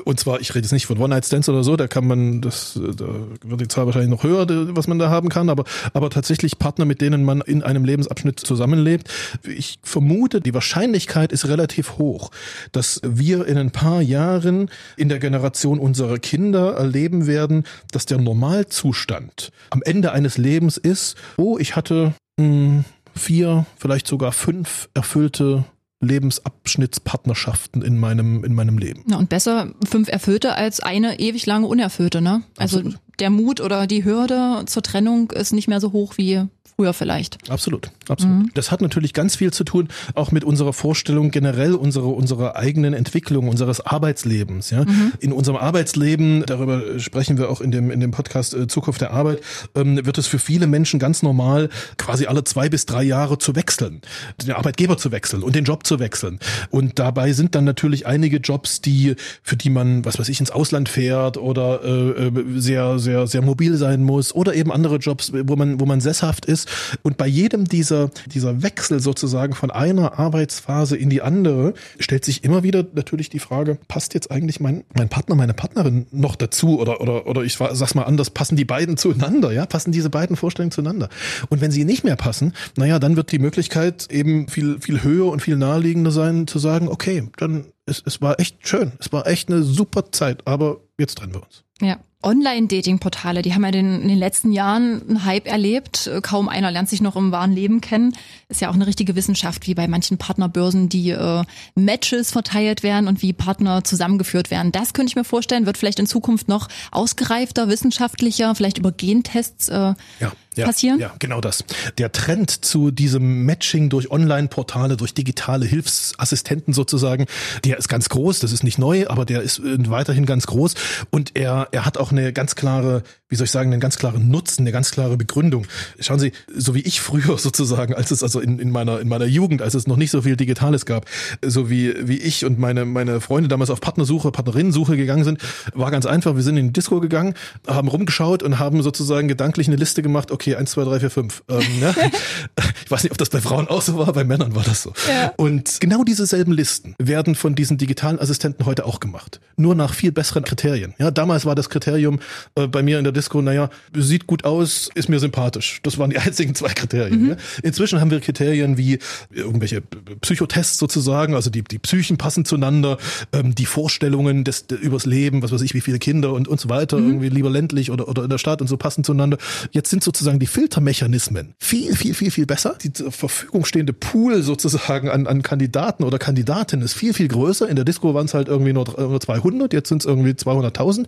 Und 0.05 0.21
zwar, 0.21 0.41
ich 0.41 0.51
rede 0.55 0.65
jetzt 0.65 0.73
nicht 0.73 0.87
von 0.87 0.99
One 0.99 1.09
Night 1.09 1.27
Stands 1.27 1.49
oder 1.49 1.65
so. 1.65 1.77
Da 1.77 1.89
kann 1.89 2.07
man 2.07 2.41
das, 2.41 2.77
äh, 2.77 2.95
da 2.95 3.07
wird 3.45 3.61
die 3.61 3.69
Zahl 3.69 3.87
wahrscheinlich 3.87 4.11
noch 4.11 4.23
höher, 4.23 4.47
was 4.77 4.89
man 4.89 4.99
da 4.99 5.11
haben 5.11 5.29
kann. 5.29 5.49
Aber 5.49 5.65
aber 5.93 6.11
tatsächlich 6.11 6.59
Partner, 6.59 6.85
mit 6.85 7.01
denen 7.01 7.25
man 7.25 7.41
in 7.41 7.63
einem 7.63 7.85
Lebensabschnitt 7.85 8.41
zusammenlebt. 8.41 9.09
Ich 9.45 9.79
vermute, 9.83 10.41
die 10.41 10.55
Wahrscheinlichkeit 10.55 11.33
ist 11.33 11.49
relativ 11.49 11.99
hoch, 11.99 12.31
dass 12.73 13.01
wir 13.05 13.47
in 13.47 13.59
ein 13.59 13.71
paar 13.71 14.03
Jahren 14.03 14.71
in 14.97 15.09
der 15.09 15.19
Generation 15.19 15.79
unserer 15.79 16.19
Kinder 16.19 16.75
erleben 16.75 17.27
werden, 17.27 17.65
dass 17.93 18.07
der 18.07 18.19
Normalzustand 18.19 19.51
am 19.71 19.83
Ende 19.83 20.13
eines 20.13 20.39
Lebens 20.39 20.77
ist 20.77 21.17
oh, 21.37 21.46
ich 21.59 21.77
hatte 21.77 22.15
mh, 22.39 22.45
hm, 22.45 22.85
vier, 23.15 23.67
vielleicht 23.79 24.07
sogar 24.07 24.33
fünf 24.33 24.89
erfüllte 24.95 25.65
Lebensabschnittspartnerschaften 26.01 27.83
in 27.83 27.99
meinem, 27.99 28.45
in 28.45 28.55
meinem 28.55 28.77
Leben. 28.79 29.03
Na, 29.07 29.17
und 29.17 29.29
besser 29.29 29.73
fünf 29.89 30.09
erfüllte 30.09 30.55
als 30.55 30.81
eine 30.81 31.19
ewig 31.19 31.47
lange 31.47 31.67
unerfüllte, 31.67 32.21
ne? 32.21 32.43
Also 32.59 32.79
Absolut. 32.79 33.01
der 33.19 33.31
Mut 33.31 33.61
oder 33.61 33.87
die 33.87 34.05
Hürde 34.05 34.65
zur 34.67 34.83
Trennung 34.83 35.31
ist 35.31 35.53
nicht 35.53 35.69
mehr 35.69 35.81
so 35.81 35.93
hoch 35.93 36.19
wie 36.19 36.47
früher 36.75 36.93
vielleicht. 36.93 37.51
Absolut, 37.51 37.91
absolut. 38.09 38.37
Mhm. 38.37 38.51
Das 38.55 38.71
hat 38.71 38.81
natürlich 38.81 39.13
ganz 39.13 39.37
viel 39.37 39.53
zu 39.53 39.65
tun, 39.65 39.89
auch 40.15 40.33
mit 40.33 40.45
unserer 40.45 40.73
Vorstellung 40.73 41.31
generell 41.31 41.75
unserer, 41.75 42.09
unserer 42.09 42.57
eigenen 42.57 42.95
Entwicklung, 42.95 43.49
unseres 43.49 43.81
Arbeitslebens. 43.81 44.71
Ja? 44.71 44.85
Mhm. 44.85 45.13
In 45.21 45.33
unserem 45.33 45.57
Arbeitsleben, 45.57 46.45
darüber 46.47 46.99
sprechen 46.99 47.39
wir 47.39 47.51
auch 47.51 47.61
in 47.61 47.71
dem, 47.71 47.91
in 47.91 48.01
dem 48.01 48.11
Podcast 48.11 48.55
äh, 48.55 48.67
Zukunft 48.67 49.01
der 49.01 49.13
Arbeit, 49.13 49.41
ähm, 49.75 50.05
wird 50.05 50.19
es 50.19 50.27
für 50.27 50.39
viele 50.39 50.67
Menschen 50.67 50.99
ganz 50.99 51.23
normal, 51.23 51.69
quasi 51.99 52.27
alle 52.27 52.45
zwei 52.45 52.69
bis 52.69 52.87
drei 52.87 53.03
Jahre 53.03 53.39
zu 53.39 53.55
wechseln, 53.55 54.01
den 54.43 54.53
Arbeitgeber 54.53 54.99
zu 54.99 55.13
wechseln 55.13 55.43
und 55.43 55.55
den 55.55 55.65
Job 55.65 55.87
zu 55.87 55.99
wechseln. 55.99 56.39
Und 56.71 56.99
dabei 56.99 57.33
sind 57.33 57.55
dann 57.55 57.65
natürlich 57.65 58.07
einige 58.07 58.39
Jobs, 58.39 58.81
die, 58.81 59.15
für 59.43 59.57
die 59.57 59.71
man, 59.71 60.05
was 60.05 60.19
weiß 60.19 60.29
ich, 60.29 60.41
ins 60.41 60.51
Ausland 60.51 60.89
fährt 60.89 61.37
oder 61.37 61.83
äh, 61.85 62.27
äh 62.27 62.33
sehr, 62.57 62.99
sehr, 62.99 63.27
sehr 63.27 63.43
mobil 63.43 63.77
sein 63.77 64.03
muss 64.03 64.35
oder 64.35 64.55
eben 64.55 64.73
andere 64.73 64.97
Jobs, 64.97 65.33
wo 65.33 65.57
man, 65.57 65.81
wo 65.81 65.87
man 65.87 66.01
sesshaft 66.01 66.45
ist 66.47 66.56
und 67.03 67.17
bei 67.17 67.27
jedem 67.27 67.67
dieser, 67.67 68.11
dieser 68.27 68.63
Wechsel 68.63 69.01
sozusagen 69.01 69.55
von 69.55 69.71
einer 69.71 70.19
Arbeitsphase 70.19 70.97
in 70.97 71.11
die 71.11 71.23
andere 71.23 71.75
stellt 71.99 72.25
sich 72.25 72.45
immer 72.45 72.63
wieder 72.63 72.85
natürlich 72.95 73.29
die 73.29 73.39
Frage, 73.39 73.79
passt 73.89 74.15
jetzt 74.15 74.31
eigentlich 74.31 74.61
mein, 74.61 74.85
mein 74.95 75.09
Partner, 75.09 75.35
meine 75.35 75.55
Partnerin 75.55 76.07
noch 76.11 76.37
dazu 76.37 76.79
oder, 76.81 77.01
oder, 77.01 77.27
oder 77.27 77.43
ich 77.43 77.55
sag's 77.57 77.95
mal 77.95 78.05
anders, 78.05 78.31
passen 78.31 78.57
die 78.57 78.65
beiden 78.65 78.97
zueinander, 78.97 79.53
ja? 79.53 79.67
Passen 79.67 79.93
diese 79.93 80.11
beiden 80.11 80.37
Vorstellungen 80.37 80.71
zueinander? 80.71 81.09
Und 81.49 81.61
wenn 81.61 81.71
sie 81.71 81.85
nicht 81.85 82.05
mehr 82.05 82.17
passen, 82.17 82.53
naja, 82.77 82.99
dann 82.99 83.17
wird 83.17 83.33
die 83.33 83.39
Möglichkeit 83.39 84.11
eben 84.11 84.49
viel, 84.49 84.81
viel 84.81 85.03
höher 85.03 85.27
und 85.27 85.43
viel 85.43 85.57
naheliegender 85.57 86.11
sein, 86.11 86.47
zu 86.47 86.59
sagen, 86.59 86.89
okay, 86.89 87.29
dann 87.37 87.67
es, 87.87 88.03
es 88.05 88.21
war 88.21 88.39
echt 88.41 88.67
schön, 88.67 88.93
es 88.99 89.13
war 89.13 89.27
echt 89.27 89.49
eine 89.49 89.63
super 89.63 90.11
Zeit, 90.13 90.47
aber 90.47 90.81
jetzt 90.99 91.19
trennen 91.19 91.35
wir 91.35 91.43
uns. 91.43 91.65
Ja. 91.81 91.99
Online-Dating-Portale, 92.23 93.43
die 93.43 93.55
haben 93.55 93.65
ja 93.65 93.71
den, 93.71 94.03
in 94.03 94.09
den 94.09 94.19
letzten 94.19 94.51
Jahren 94.51 95.03
einen 95.09 95.25
Hype 95.25 95.47
erlebt. 95.47 96.11
Kaum 96.23 96.49
einer 96.49 96.71
lernt 96.71 96.89
sich 96.89 97.01
noch 97.01 97.15
im 97.15 97.31
wahren 97.31 97.53
Leben 97.53 97.81
kennen. 97.81 98.17
Ist 98.49 98.61
ja 98.61 98.71
auch 98.71 98.75
eine 98.75 98.87
richtige 98.87 99.15
Wissenschaft, 99.15 99.67
wie 99.67 99.75
bei 99.75 99.87
manchen 99.87 100.19
Partnerbörsen, 100.19 100.89
die 100.89 101.11
äh, 101.11 101.45
Matches 101.75 102.33
verteilt 102.33 102.83
werden 102.83 103.07
und 103.07 103.23
wie 103.23 103.33
Partner 103.33 103.85
zusammengeführt 103.85 104.51
werden. 104.51 104.73
Das 104.73 104.93
könnte 104.93 105.11
ich 105.11 105.17
mir 105.17 105.25
vorstellen, 105.25 105.67
wird 105.67 105.79
vielleicht 105.79 105.99
in 105.99 106.07
Zukunft 106.07 106.49
noch 106.49 106.69
ausgereifter, 106.91 107.69
wissenschaftlicher, 107.69 108.55
vielleicht 108.55 108.79
über 108.79 108.93
Gentests 108.93 109.69
äh, 109.69 109.95
ja 110.21 110.33
ja, 110.57 110.67
passieren? 110.67 110.99
Ja, 110.99 111.15
genau 111.19 111.41
das. 111.41 111.65
Der 111.99 112.13
Trend 112.13 112.65
zu 112.65 112.91
diesem 112.91 113.45
Matching 113.45 113.89
durch 113.89 114.11
Online-Portale, 114.11 114.97
durch 114.97 115.15
digitale 115.15 115.67
Hilfsassistenten 115.67 116.73
sozusagen, 116.73 117.27
der 117.65 117.79
ist 117.79 117.89
ganz 117.89 118.09
groß. 118.09 118.41
Das 118.41 118.53
ist 118.53 118.65
nicht 118.65 118.79
neu, 118.79 119.07
aber 119.09 119.25
der 119.25 119.43
ist 119.43 119.59
äh, 119.59 119.91
weiterhin 119.91 120.27
ganz 120.27 120.47
groß. 120.47 120.75
Und 121.11 121.37
er, 121.37 121.69
er 121.73 121.85
hat 121.85 121.99
auch 121.99 122.11
eine 122.19 122.33
ganz 122.33 122.55
klare, 122.55 123.03
wie 123.29 123.37
soll 123.37 123.45
ich 123.45 123.51
sagen, 123.51 123.73
einen 123.73 123.81
ganz 123.81 123.99
klaren 123.99 124.29
Nutzen, 124.29 124.63
eine 124.63 124.73
ganz 124.73 124.91
klare 124.91 125.17
Begründung. 125.17 125.67
Schauen 126.01 126.19
Sie, 126.19 126.33
so 126.55 126.75
wie 126.75 126.81
ich 126.81 127.01
früher 127.07 127.39
sozusagen, 127.39 127.95
als 127.95 128.11
es 128.11 128.23
also 128.23 128.41
in, 128.41 128.59
in 128.59 128.71
meiner, 128.71 129.01
in 129.01 129.09
meiner 129.09 129.27
Jugend, 129.27 129.63
als 129.63 129.75
es 129.75 129.87
noch 129.87 129.97
nicht 129.97 130.11
so 130.11 130.23
viel 130.23 130.37
Digitales 130.37 130.87
gab, 130.87 131.07
so 131.45 131.71
wie, 131.71 131.95
wie 132.09 132.19
ich 132.19 132.45
und 132.45 132.59
meine, 132.59 132.85
meine 132.85 133.21
Freunde 133.21 133.49
damals 133.49 133.71
auf 133.71 133.81
Partnersuche, 133.81 134.31
Partnerinnensuche 134.31 134.97
gegangen 134.97 135.25
sind, 135.25 135.41
war 135.75 135.91
ganz 135.91 136.07
einfach. 136.07 136.37
Wir 136.37 136.43
sind 136.43 136.57
in 136.57 136.69
die 136.69 136.73
Disco 136.73 137.01
gegangen, 137.01 137.35
haben 137.67 137.89
rumgeschaut 137.89 138.43
und 138.43 138.59
haben 138.59 138.83
sozusagen 138.83 139.29
gedanklich 139.29 139.67
eine 139.67 139.77
Liste 139.77 140.03
gemacht, 140.03 140.31
okay, 140.31 140.57
eins, 140.57 140.73
zwei, 140.73 140.85
drei, 140.85 141.01
vier, 141.01 141.11
fünf. 141.11 141.43
Ähm, 141.49 141.81
ne? 141.81 141.95
ich 142.85 142.91
weiß 142.91 143.03
nicht, 143.03 143.13
ob 143.13 143.19
das 143.19 143.31
bei 143.31 143.41
Frauen 143.41 143.69
auch 143.69 143.83
so 143.83 143.99
war, 143.99 144.13
bei 144.13 144.25
Männern 144.25 144.55
war 144.55 144.63
das 144.63 144.83
so. 144.83 144.93
Ja. 145.09 145.33
Und 145.37 145.81
genau 145.81 146.05
diese 146.05 146.27
selben 146.27 146.53
Listen 146.53 146.95
werden 146.99 147.35
von 147.35 147.55
diesen 147.55 147.79
digitalen 147.79 148.19
Assistenten 148.19 148.67
heute 148.67 148.85
auch 148.87 149.01
gemacht. 149.01 149.41
Nur 149.57 149.75
nach 149.75 149.95
viel 149.95 150.13
besseren 150.13 150.45
Kriterien. 150.45 150.95
Ja, 150.99 151.11
damals 151.11 151.45
war 151.45 151.55
das 151.55 151.71
Kriterium 151.71 151.96
Kriterium 151.97 152.21
äh, 152.55 152.67
bei 152.67 152.83
mir 152.83 152.99
in 152.99 153.05
der 153.05 153.13
Disco, 153.13 153.41
naja, 153.43 153.71
sieht 153.95 154.27
gut 154.27 154.45
aus, 154.45 154.91
ist 154.95 155.09
mir 155.09 155.19
sympathisch. 155.19 155.81
Das 155.83 155.99
waren 155.99 156.11
die 156.11 156.19
einzigen 156.27 156.55
zwei 156.55 156.69
Kriterien. 156.69 157.23
Mhm. 157.23 157.31
Ja. 157.31 157.37
Inzwischen 157.63 158.01
haben 158.01 158.11
wir 158.11 158.21
Kriterien 158.21 158.77
wie 158.77 158.99
irgendwelche 159.31 159.83
Psychotests 160.21 160.79
sozusagen, 160.79 161.35
also 161.35 161.51
die, 161.51 161.63
die 161.63 161.79
Psychen 161.79 162.17
passen 162.17 162.45
zueinander, 162.45 162.99
ähm, 163.33 163.55
die 163.55 163.67
Vorstellungen 163.67 164.45
des, 164.45 164.67
übers 164.81 165.07
Leben, 165.07 165.43
was 165.43 165.53
weiß 165.53 165.63
ich, 165.63 165.75
wie 165.75 165.81
viele 165.81 165.99
Kinder 165.99 166.33
und, 166.33 166.49
und 166.49 166.61
so 166.61 166.69
weiter, 166.69 166.99
mhm. 166.99 167.07
irgendwie 167.07 167.29
lieber 167.29 167.51
ländlich 167.51 167.91
oder, 167.91 168.09
oder 168.09 168.25
in 168.25 168.31
der 168.31 168.39
Stadt 168.39 168.61
und 168.61 168.69
so 168.69 168.77
passen 168.77 169.05
zueinander. 169.05 169.39
Jetzt 169.73 169.91
sind 169.91 170.03
sozusagen 170.03 170.39
die 170.39 170.47
Filtermechanismen 170.47 171.55
viel, 171.59 171.95
viel, 171.95 172.15
viel, 172.15 172.31
viel 172.31 172.47
besser. 172.47 172.77
Die 172.83 172.93
zur 172.93 173.13
Verfügung 173.13 173.65
stehende 173.65 173.93
Pool 173.93 174.43
sozusagen 174.43 175.09
an, 175.09 175.27
an 175.27 175.43
Kandidaten 175.43 176.05
oder 176.05 176.19
Kandidatinnen 176.19 176.85
ist 176.85 176.95
viel, 176.95 177.15
viel 177.15 177.29
größer. 177.29 177.69
In 177.69 177.77
der 177.77 177.85
Disco 177.85 178.15
waren 178.15 178.27
es 178.27 178.35
halt 178.35 178.49
irgendwie 178.49 178.73
nur, 178.73 178.85
nur 178.99 179.21
200, 179.21 179.73
jetzt 179.73 179.89
sind 179.89 180.03
es 180.03 180.07
irgendwie 180.07 180.31
200.000. 180.31 181.07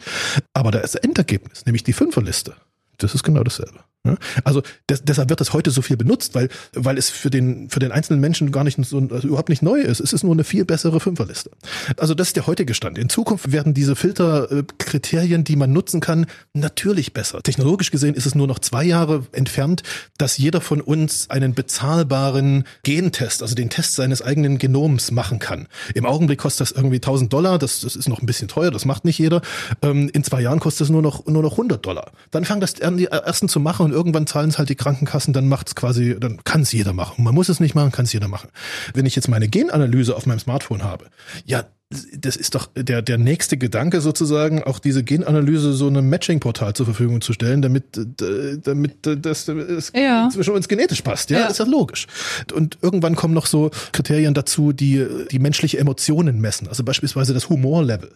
Aber 0.54 0.71
das 0.80 0.94
Endergebnis, 0.94 1.66
nämlich 1.66 1.85
die 1.85 1.92
Fünferliste, 1.92 2.54
das 2.99 3.14
ist 3.14 3.23
genau 3.23 3.42
dasselbe. 3.42 3.80
Also 4.45 4.62
des, 4.88 5.02
deshalb 5.05 5.28
wird 5.28 5.40
das 5.40 5.52
heute 5.52 5.71
so 5.71 5.83
viel 5.83 5.97
benutzt, 5.97 6.35
weil, 6.35 6.49
weil 6.73 6.99
es 6.99 7.11
für 7.11 7.31
den, 7.31 7.69
für 7.69 7.81
den 7.81 7.93
einzelnen 7.93 8.21
Menschen 8.21 8.52
gar 8.52 8.64
nicht 8.64 8.78
so, 8.85 8.99
also 8.99 9.28
überhaupt 9.28 9.49
nicht 9.49 9.62
neu 9.62 9.81
ist. 9.81 10.00
Es 10.00 10.12
ist 10.12 10.23
nur 10.23 10.33
eine 10.33 10.45
viel 10.45 10.64
bessere 10.64 11.00
Fünferliste. 11.00 11.50
Also 11.97 12.14
das 12.14 12.28
ist 12.28 12.37
der 12.37 12.47
heutige 12.47 12.75
Stand. 12.75 12.99
In 12.99 13.09
Zukunft 13.09 13.52
werden 13.52 13.75
diese 13.75 13.97
Filterkriterien, 13.97 15.45
die 15.45 15.57
man 15.57 15.73
nutzen 15.73 16.00
kann, 16.00 16.26
natürlich 16.55 17.12
besser. 17.12 17.43
Technologisch 17.43 17.90
gesehen 17.90 18.14
ist 18.14 18.26
es 18.26 18.35
nur 18.35 18.47
noch 18.47 18.59
zwei 18.59 18.85
Jahre 18.85 19.26
entfernt, 19.33 19.83
dass 20.17 20.38
jeder 20.38 20.61
von 20.61 20.81
uns 20.81 21.28
einen 21.31 21.55
bezahlbaren 21.55 22.64
Gentest, 22.83 23.43
also 23.43 23.55
den 23.55 23.71
Test 23.71 23.95
seines 23.95 24.23
eigenen 24.23 24.59
Genoms 24.59 25.11
machen 25.11 25.38
kann. 25.38 25.67
Im 25.95 26.07
Augenblick 26.07 26.38
kostet 26.38 26.69
das 26.69 26.73
irgendwie 26.73 26.97
1000 26.97 27.33
Dollar. 27.33 27.59
Das, 27.59 27.81
das 27.81 27.97
ist 27.97 28.09
noch 28.09 28.21
ein 28.23 28.26
bisschen 28.26 28.49
teuer. 28.49 28.71
Das 28.71 28.85
macht 28.85 29.05
nicht 29.05 29.19
jeder. 29.19 29.43
Ähm, 29.83 30.09
in 30.12 30.25
zwei 30.25 30.40
Jahren 30.40 30.61
kostet 30.61 30.87
es 30.87 30.90
nur 30.90 31.02
noch, 31.02 31.26
nur 31.26 31.43
noch 31.43 31.52
100 31.52 31.85
Dollar. 31.85 32.12
Dann 32.31 32.45
fangen 32.45 32.61
das 32.61 32.75
die 32.75 33.07
ersten 33.07 33.49
zu 33.49 33.61
machen 33.61 33.88
und 33.88 33.95
irgendwann 33.95 34.26
zahlen 34.26 34.50
es 34.50 34.59
halt 34.59 34.68
die 34.68 34.75
Krankenkassen, 34.75 35.33
dann 35.33 35.49
macht 35.49 35.68
es 35.68 35.75
quasi, 35.75 36.16
dann 36.18 36.45
kann 36.45 36.62
es 36.62 36.73
jeder 36.73 36.92
machen. 36.92 37.25
Man 37.25 37.35
muss 37.35 37.49
es 37.49 37.61
nicht 37.61 37.75
machen, 37.75 37.92
kann 37.92 38.04
es 38.04 38.12
jeder 38.12 38.28
machen. 38.28 38.50
Wenn 38.95 39.07
ich 39.07 39.16
jetzt 39.16 39.28
meine 39.28 39.49
Genanalyse 39.49 40.14
auf 40.14 40.26
meinem 40.26 40.38
Smartphone 40.38 40.85
habe, 40.85 41.07
ja, 41.45 41.64
das 41.90 42.37
ist 42.37 42.54
doch 42.54 42.68
der, 42.76 43.00
der 43.00 43.16
nächste 43.16 43.57
Gedanke 43.57 44.02
sozusagen, 44.02 44.62
auch 44.62 44.78
diese 44.78 45.02
Genanalyse 45.02 45.73
so 45.73 45.87
einem 45.87 46.11
Matching-Portal 46.11 46.75
zur 46.75 46.85
Verfügung 46.85 47.23
zu 47.23 47.33
stellen, 47.33 47.62
damit, 47.62 47.97
äh, 47.97 48.59
damit 48.62 49.07
äh, 49.07 49.16
das 49.16 49.47
ja. 49.95 50.28
zwischen 50.30 50.52
uns 50.52 50.68
genetisch 50.68 51.00
passt. 51.00 51.30
Ja, 51.30 51.40
ja, 51.40 51.47
ist 51.47 51.59
ja 51.59 51.64
logisch. 51.64 52.07
Und 52.52 52.76
irgendwann 52.83 53.16
kommen 53.16 53.33
noch 53.33 53.47
so 53.47 53.71
Kriterien 53.92 54.35
dazu, 54.35 54.73
die 54.73 55.07
die 55.30 55.38
menschliche 55.38 55.78
Emotionen 55.78 56.42
messen. 56.42 56.68
Also 56.68 56.85
beispielsweise 56.85 57.33
das 57.33 57.49
Humorlevel, 57.49 58.11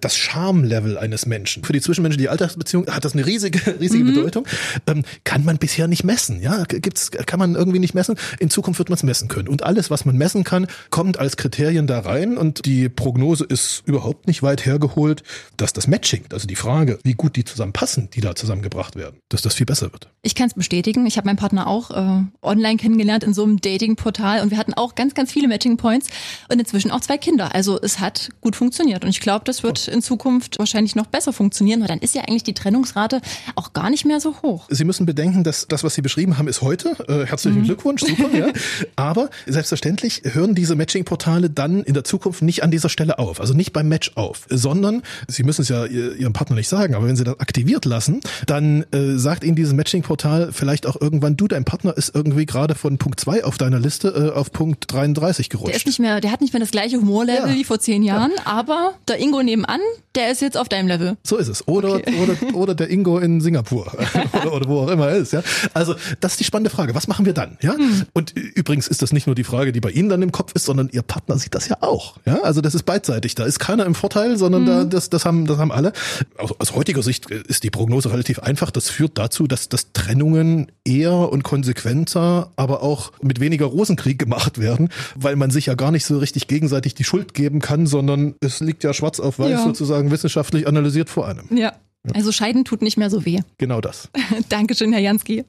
das 0.00 0.16
Charme-Level 0.16 0.96
eines 0.96 1.26
Menschen. 1.26 1.64
Für 1.64 1.74
die 1.74 1.82
zwischenmenschliche 1.82 2.30
Alltagsbeziehung 2.30 2.86
hat 2.86 3.04
das 3.04 3.12
eine 3.12 3.26
riesige, 3.26 3.60
riesige 3.80 4.04
mhm. 4.04 4.14
Bedeutung. 4.14 4.46
Ähm, 4.86 5.04
kann 5.24 5.44
man 5.44 5.58
bisher 5.58 5.86
nicht 5.86 6.04
messen. 6.04 6.40
Ja, 6.40 6.64
gibt's, 6.64 7.10
kann 7.10 7.38
man 7.38 7.56
irgendwie 7.56 7.78
nicht 7.78 7.94
messen. 7.94 8.16
In 8.38 8.48
Zukunft 8.48 8.78
wird 8.78 8.88
man 8.88 8.96
es 8.96 9.02
messen 9.02 9.28
können. 9.28 9.48
Und 9.48 9.64
alles, 9.64 9.90
was 9.90 10.06
man 10.06 10.16
messen 10.16 10.44
kann, 10.44 10.66
kommt 10.88 11.18
als 11.18 11.36
Kriterien 11.36 11.86
da 11.86 12.00
rein 12.00 12.38
und 12.38 12.64
die 12.64 12.88
Prognose 13.02 13.44
ist 13.44 13.82
überhaupt 13.84 14.28
nicht 14.28 14.42
weit 14.42 14.64
hergeholt, 14.64 15.24
dass 15.56 15.72
das 15.72 15.88
Matching, 15.88 16.24
also 16.32 16.46
die 16.46 16.54
Frage, 16.54 16.98
wie 17.02 17.14
gut 17.14 17.34
die 17.34 17.44
zusammenpassen, 17.44 18.10
die 18.10 18.20
da 18.20 18.36
zusammengebracht 18.36 18.94
werden, 18.94 19.18
dass 19.28 19.42
das 19.42 19.54
viel 19.54 19.66
besser 19.66 19.92
wird. 19.92 20.08
Ich 20.22 20.36
kann 20.36 20.46
es 20.46 20.54
bestätigen. 20.54 21.04
Ich 21.06 21.16
habe 21.16 21.26
meinen 21.26 21.36
Partner 21.36 21.66
auch 21.66 21.90
äh, 21.90 22.22
online 22.42 22.76
kennengelernt 22.76 23.24
in 23.24 23.34
so 23.34 23.42
einem 23.42 23.60
Dating-Portal 23.60 24.40
und 24.40 24.52
wir 24.52 24.58
hatten 24.58 24.74
auch 24.74 24.94
ganz, 24.94 25.14
ganz 25.14 25.32
viele 25.32 25.48
Matching-Points 25.48 26.08
und 26.48 26.60
inzwischen 26.60 26.92
auch 26.92 27.00
zwei 27.00 27.18
Kinder. 27.18 27.52
Also 27.54 27.80
es 27.80 27.98
hat 27.98 28.28
gut 28.40 28.54
funktioniert 28.54 29.02
und 29.02 29.10
ich 29.10 29.20
glaube, 29.20 29.44
das 29.44 29.64
wird 29.64 29.88
in 29.88 30.00
Zukunft 30.00 30.60
wahrscheinlich 30.60 30.94
noch 30.94 31.06
besser 31.06 31.32
funktionieren, 31.32 31.80
weil 31.80 31.88
dann 31.88 31.98
ist 31.98 32.14
ja 32.14 32.22
eigentlich 32.22 32.44
die 32.44 32.54
Trennungsrate 32.54 33.20
auch 33.56 33.72
gar 33.72 33.90
nicht 33.90 34.04
mehr 34.04 34.20
so 34.20 34.42
hoch. 34.42 34.66
Sie 34.70 34.84
müssen 34.84 35.06
bedenken, 35.06 35.42
dass 35.42 35.66
das, 35.66 35.82
was 35.82 35.94
Sie 35.94 36.02
beschrieben 36.02 36.38
haben, 36.38 36.46
ist 36.46 36.62
heute. 36.62 36.96
Äh, 37.08 37.26
herzlichen 37.26 37.62
mhm. 37.62 37.64
Glückwunsch, 37.64 38.02
super. 38.02 38.28
ja. 38.32 38.46
Aber 38.96 39.28
selbstverständlich 39.46 40.22
hören 40.24 40.54
diese 40.54 40.76
Matching-Portale 40.76 41.50
dann 41.50 41.82
in 41.82 41.94
der 41.94 42.04
Zukunft 42.04 42.42
nicht 42.42 42.62
an 42.62 42.70
dieser 42.70 42.88
Stelle 42.92 43.18
auf, 43.18 43.40
also 43.40 43.54
nicht 43.54 43.72
beim 43.72 43.88
Match 43.88 44.12
auf, 44.14 44.46
sondern 44.48 45.02
Sie 45.28 45.42
müssen 45.42 45.62
es 45.62 45.68
ja 45.68 45.84
Ihrem 45.86 46.32
Partner 46.32 46.56
nicht 46.56 46.68
sagen, 46.68 46.94
aber 46.94 47.06
wenn 47.06 47.16
Sie 47.16 47.24
das 47.24 47.40
aktiviert 47.40 47.84
lassen, 47.84 48.20
dann 48.46 48.84
äh, 48.92 49.16
sagt 49.16 49.44
Ihnen 49.44 49.56
dieses 49.56 49.72
Matching-Portal 49.72 50.52
vielleicht 50.52 50.86
auch 50.86 51.00
irgendwann, 51.00 51.36
du, 51.36 51.48
dein 51.48 51.64
Partner 51.64 51.96
ist 51.96 52.14
irgendwie 52.14 52.46
gerade 52.46 52.74
von 52.74 52.98
Punkt 52.98 53.18
2 53.20 53.44
auf 53.44 53.58
deiner 53.58 53.80
Liste 53.80 54.08
äh, 54.08 54.38
auf 54.38 54.52
Punkt 54.52 54.92
33 54.92 55.48
gerutscht. 55.48 55.70
Der 55.70 55.76
ist 55.76 55.86
nicht 55.86 55.98
mehr, 55.98 56.20
der 56.20 56.30
hat 56.30 56.40
nicht 56.40 56.52
mehr 56.52 56.60
das 56.60 56.70
gleiche 56.70 56.98
Humorlevel 56.98 57.50
ja. 57.50 57.54
wie 57.54 57.64
vor 57.64 57.80
zehn 57.80 58.02
Jahren, 58.02 58.32
ja. 58.36 58.46
aber 58.46 58.94
der 59.08 59.18
Ingo 59.20 59.42
nebenan, 59.42 59.80
der 60.14 60.30
ist 60.30 60.42
jetzt 60.42 60.56
auf 60.56 60.68
deinem 60.68 60.88
Level. 60.88 61.16
So 61.22 61.36
ist 61.36 61.48
es. 61.48 61.66
Oder, 61.66 61.94
okay. 61.94 62.14
oder, 62.22 62.54
oder 62.54 62.74
der 62.74 62.90
Ingo 62.90 63.18
in 63.18 63.40
Singapur 63.40 63.92
oder, 64.32 64.52
oder, 64.52 64.68
wo 64.68 64.80
auch 64.80 64.88
immer 64.88 65.08
er 65.08 65.16
ist. 65.16 65.32
Ja? 65.32 65.42
Also 65.74 65.94
das 66.20 66.32
ist 66.32 66.40
die 66.40 66.44
spannende 66.44 66.70
Frage. 66.70 66.94
Was 66.94 67.08
machen 67.08 67.26
wir 67.26 67.32
dann? 67.32 67.58
Ja? 67.60 67.74
Hm. 67.74 68.02
Und 68.12 68.32
übrigens 68.36 68.88
ist 68.88 69.02
das 69.02 69.12
nicht 69.12 69.26
nur 69.26 69.34
die 69.34 69.44
Frage, 69.44 69.72
die 69.72 69.80
bei 69.80 69.90
Ihnen 69.90 70.08
dann 70.08 70.22
im 70.22 70.32
Kopf 70.32 70.52
ist, 70.54 70.64
sondern 70.64 70.88
Ihr 70.92 71.02
Partner 71.02 71.38
sieht 71.38 71.54
das 71.54 71.68
ja 71.68 71.76
auch. 71.80 72.16
Ja? 72.26 72.42
Also 72.42 72.60
das 72.60 72.74
ist 72.74 72.84
beidseitig. 72.84 73.34
Da 73.34 73.44
ist 73.44 73.58
keiner 73.58 73.86
im 73.86 73.94
Vorteil, 73.94 74.36
sondern 74.36 74.62
hm. 74.62 74.66
da, 74.66 74.84
das, 74.84 75.10
das, 75.10 75.24
haben, 75.24 75.46
das 75.46 75.58
haben 75.58 75.72
alle. 75.72 75.92
Aus, 76.38 76.52
aus 76.58 76.74
heutiger 76.74 77.02
Sicht 77.02 77.30
ist 77.30 77.64
die 77.64 77.70
Prognose 77.70 78.10
relativ 78.10 78.38
einfach. 78.38 78.70
Das 78.70 78.88
führt 78.88 79.18
dazu, 79.18 79.46
dass, 79.46 79.68
dass 79.68 79.92
Trennungen 79.92 80.72
eher 80.84 81.12
und 81.12 81.42
konsequenter, 81.42 82.50
aber 82.56 82.82
auch 82.82 83.12
mit 83.22 83.40
weniger 83.40 83.66
Rosenkrieg 83.66 84.18
gemacht 84.18 84.58
werden, 84.58 84.88
weil 85.14 85.36
man 85.36 85.50
sich 85.50 85.66
ja 85.66 85.74
gar 85.74 85.90
nicht 85.90 86.04
so 86.04 86.18
richtig 86.18 86.48
gegenseitig 86.48 86.94
die 86.94 87.04
Schuld 87.04 87.34
geben 87.34 87.60
kann, 87.60 87.86
sondern 87.86 88.34
es 88.40 88.60
liegt 88.60 88.84
ja 88.84 88.92
schwarz 88.92 89.20
auf 89.20 89.38
weiß 89.38 89.50
ja. 89.50 89.64
sozusagen 89.64 90.01
wissenschaftlich 90.10 90.66
analysiert 90.66 91.08
vor 91.10 91.26
einem. 91.28 91.46
Ja. 91.56 91.72
Also 92.14 92.32
Scheiden 92.32 92.64
tut 92.64 92.82
nicht 92.82 92.96
mehr 92.96 93.10
so 93.10 93.24
weh. 93.24 93.40
Genau 93.58 93.80
das. 93.80 94.08
Dankeschön, 94.48 94.92
Herr 94.92 95.00
Jansky. 95.00 95.44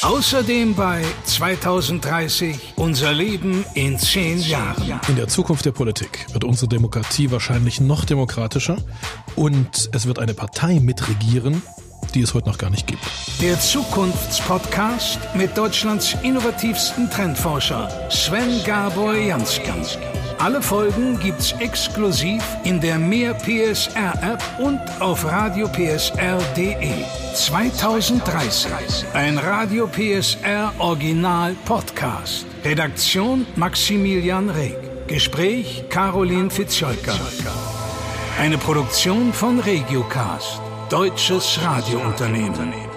Außerdem 0.00 0.74
bei 0.74 1.04
2030 1.24 2.56
unser 2.76 3.12
Leben 3.12 3.66
in 3.74 3.98
zehn 3.98 4.40
Jahren. 4.40 5.00
In 5.08 5.16
der 5.16 5.28
Zukunft 5.28 5.66
der 5.66 5.72
Politik 5.72 6.26
wird 6.32 6.44
unsere 6.44 6.68
Demokratie 6.68 7.30
wahrscheinlich 7.30 7.82
noch 7.82 8.06
demokratischer 8.06 8.78
und 9.36 9.90
es 9.92 10.06
wird 10.06 10.18
eine 10.18 10.32
Partei 10.32 10.80
mitregieren, 10.80 11.60
die 12.14 12.22
es 12.22 12.34
heute 12.34 12.48
noch 12.48 12.58
gar 12.58 12.70
nicht 12.70 12.86
gibt. 12.86 13.02
Der 13.40 13.58
Zukunftspodcast 13.58 15.18
mit 15.34 15.56
Deutschlands 15.56 16.16
innovativsten 16.22 17.10
Trendforscher 17.10 17.88
Sven 18.10 18.62
Gabor 18.64 19.14
Jansky. 19.14 19.68
Alle 20.38 20.62
Folgen 20.62 21.18
gibt's 21.18 21.52
exklusiv 21.58 22.44
in 22.62 22.80
der 22.80 22.96
Mehr 22.96 23.34
PSR 23.34 24.14
App 24.22 24.42
und 24.60 24.80
auf 25.00 25.24
radiopsr.de. 25.24 27.04
2030. 27.34 28.70
Ein 29.14 29.36
Radio 29.38 29.88
PSR 29.88 30.72
Original 30.78 31.56
Podcast. 31.64 32.46
Redaktion 32.64 33.46
Maximilian 33.56 34.48
Reg. 34.50 34.76
Gespräch 35.08 35.84
Caroline 35.88 36.50
Fitzjolka. 36.50 37.14
Eine 38.38 38.58
Produktion 38.58 39.32
von 39.32 39.58
Regiocast. 39.58 40.67
Deutsches 40.90 41.58
Radiounternehmen. 41.62 42.87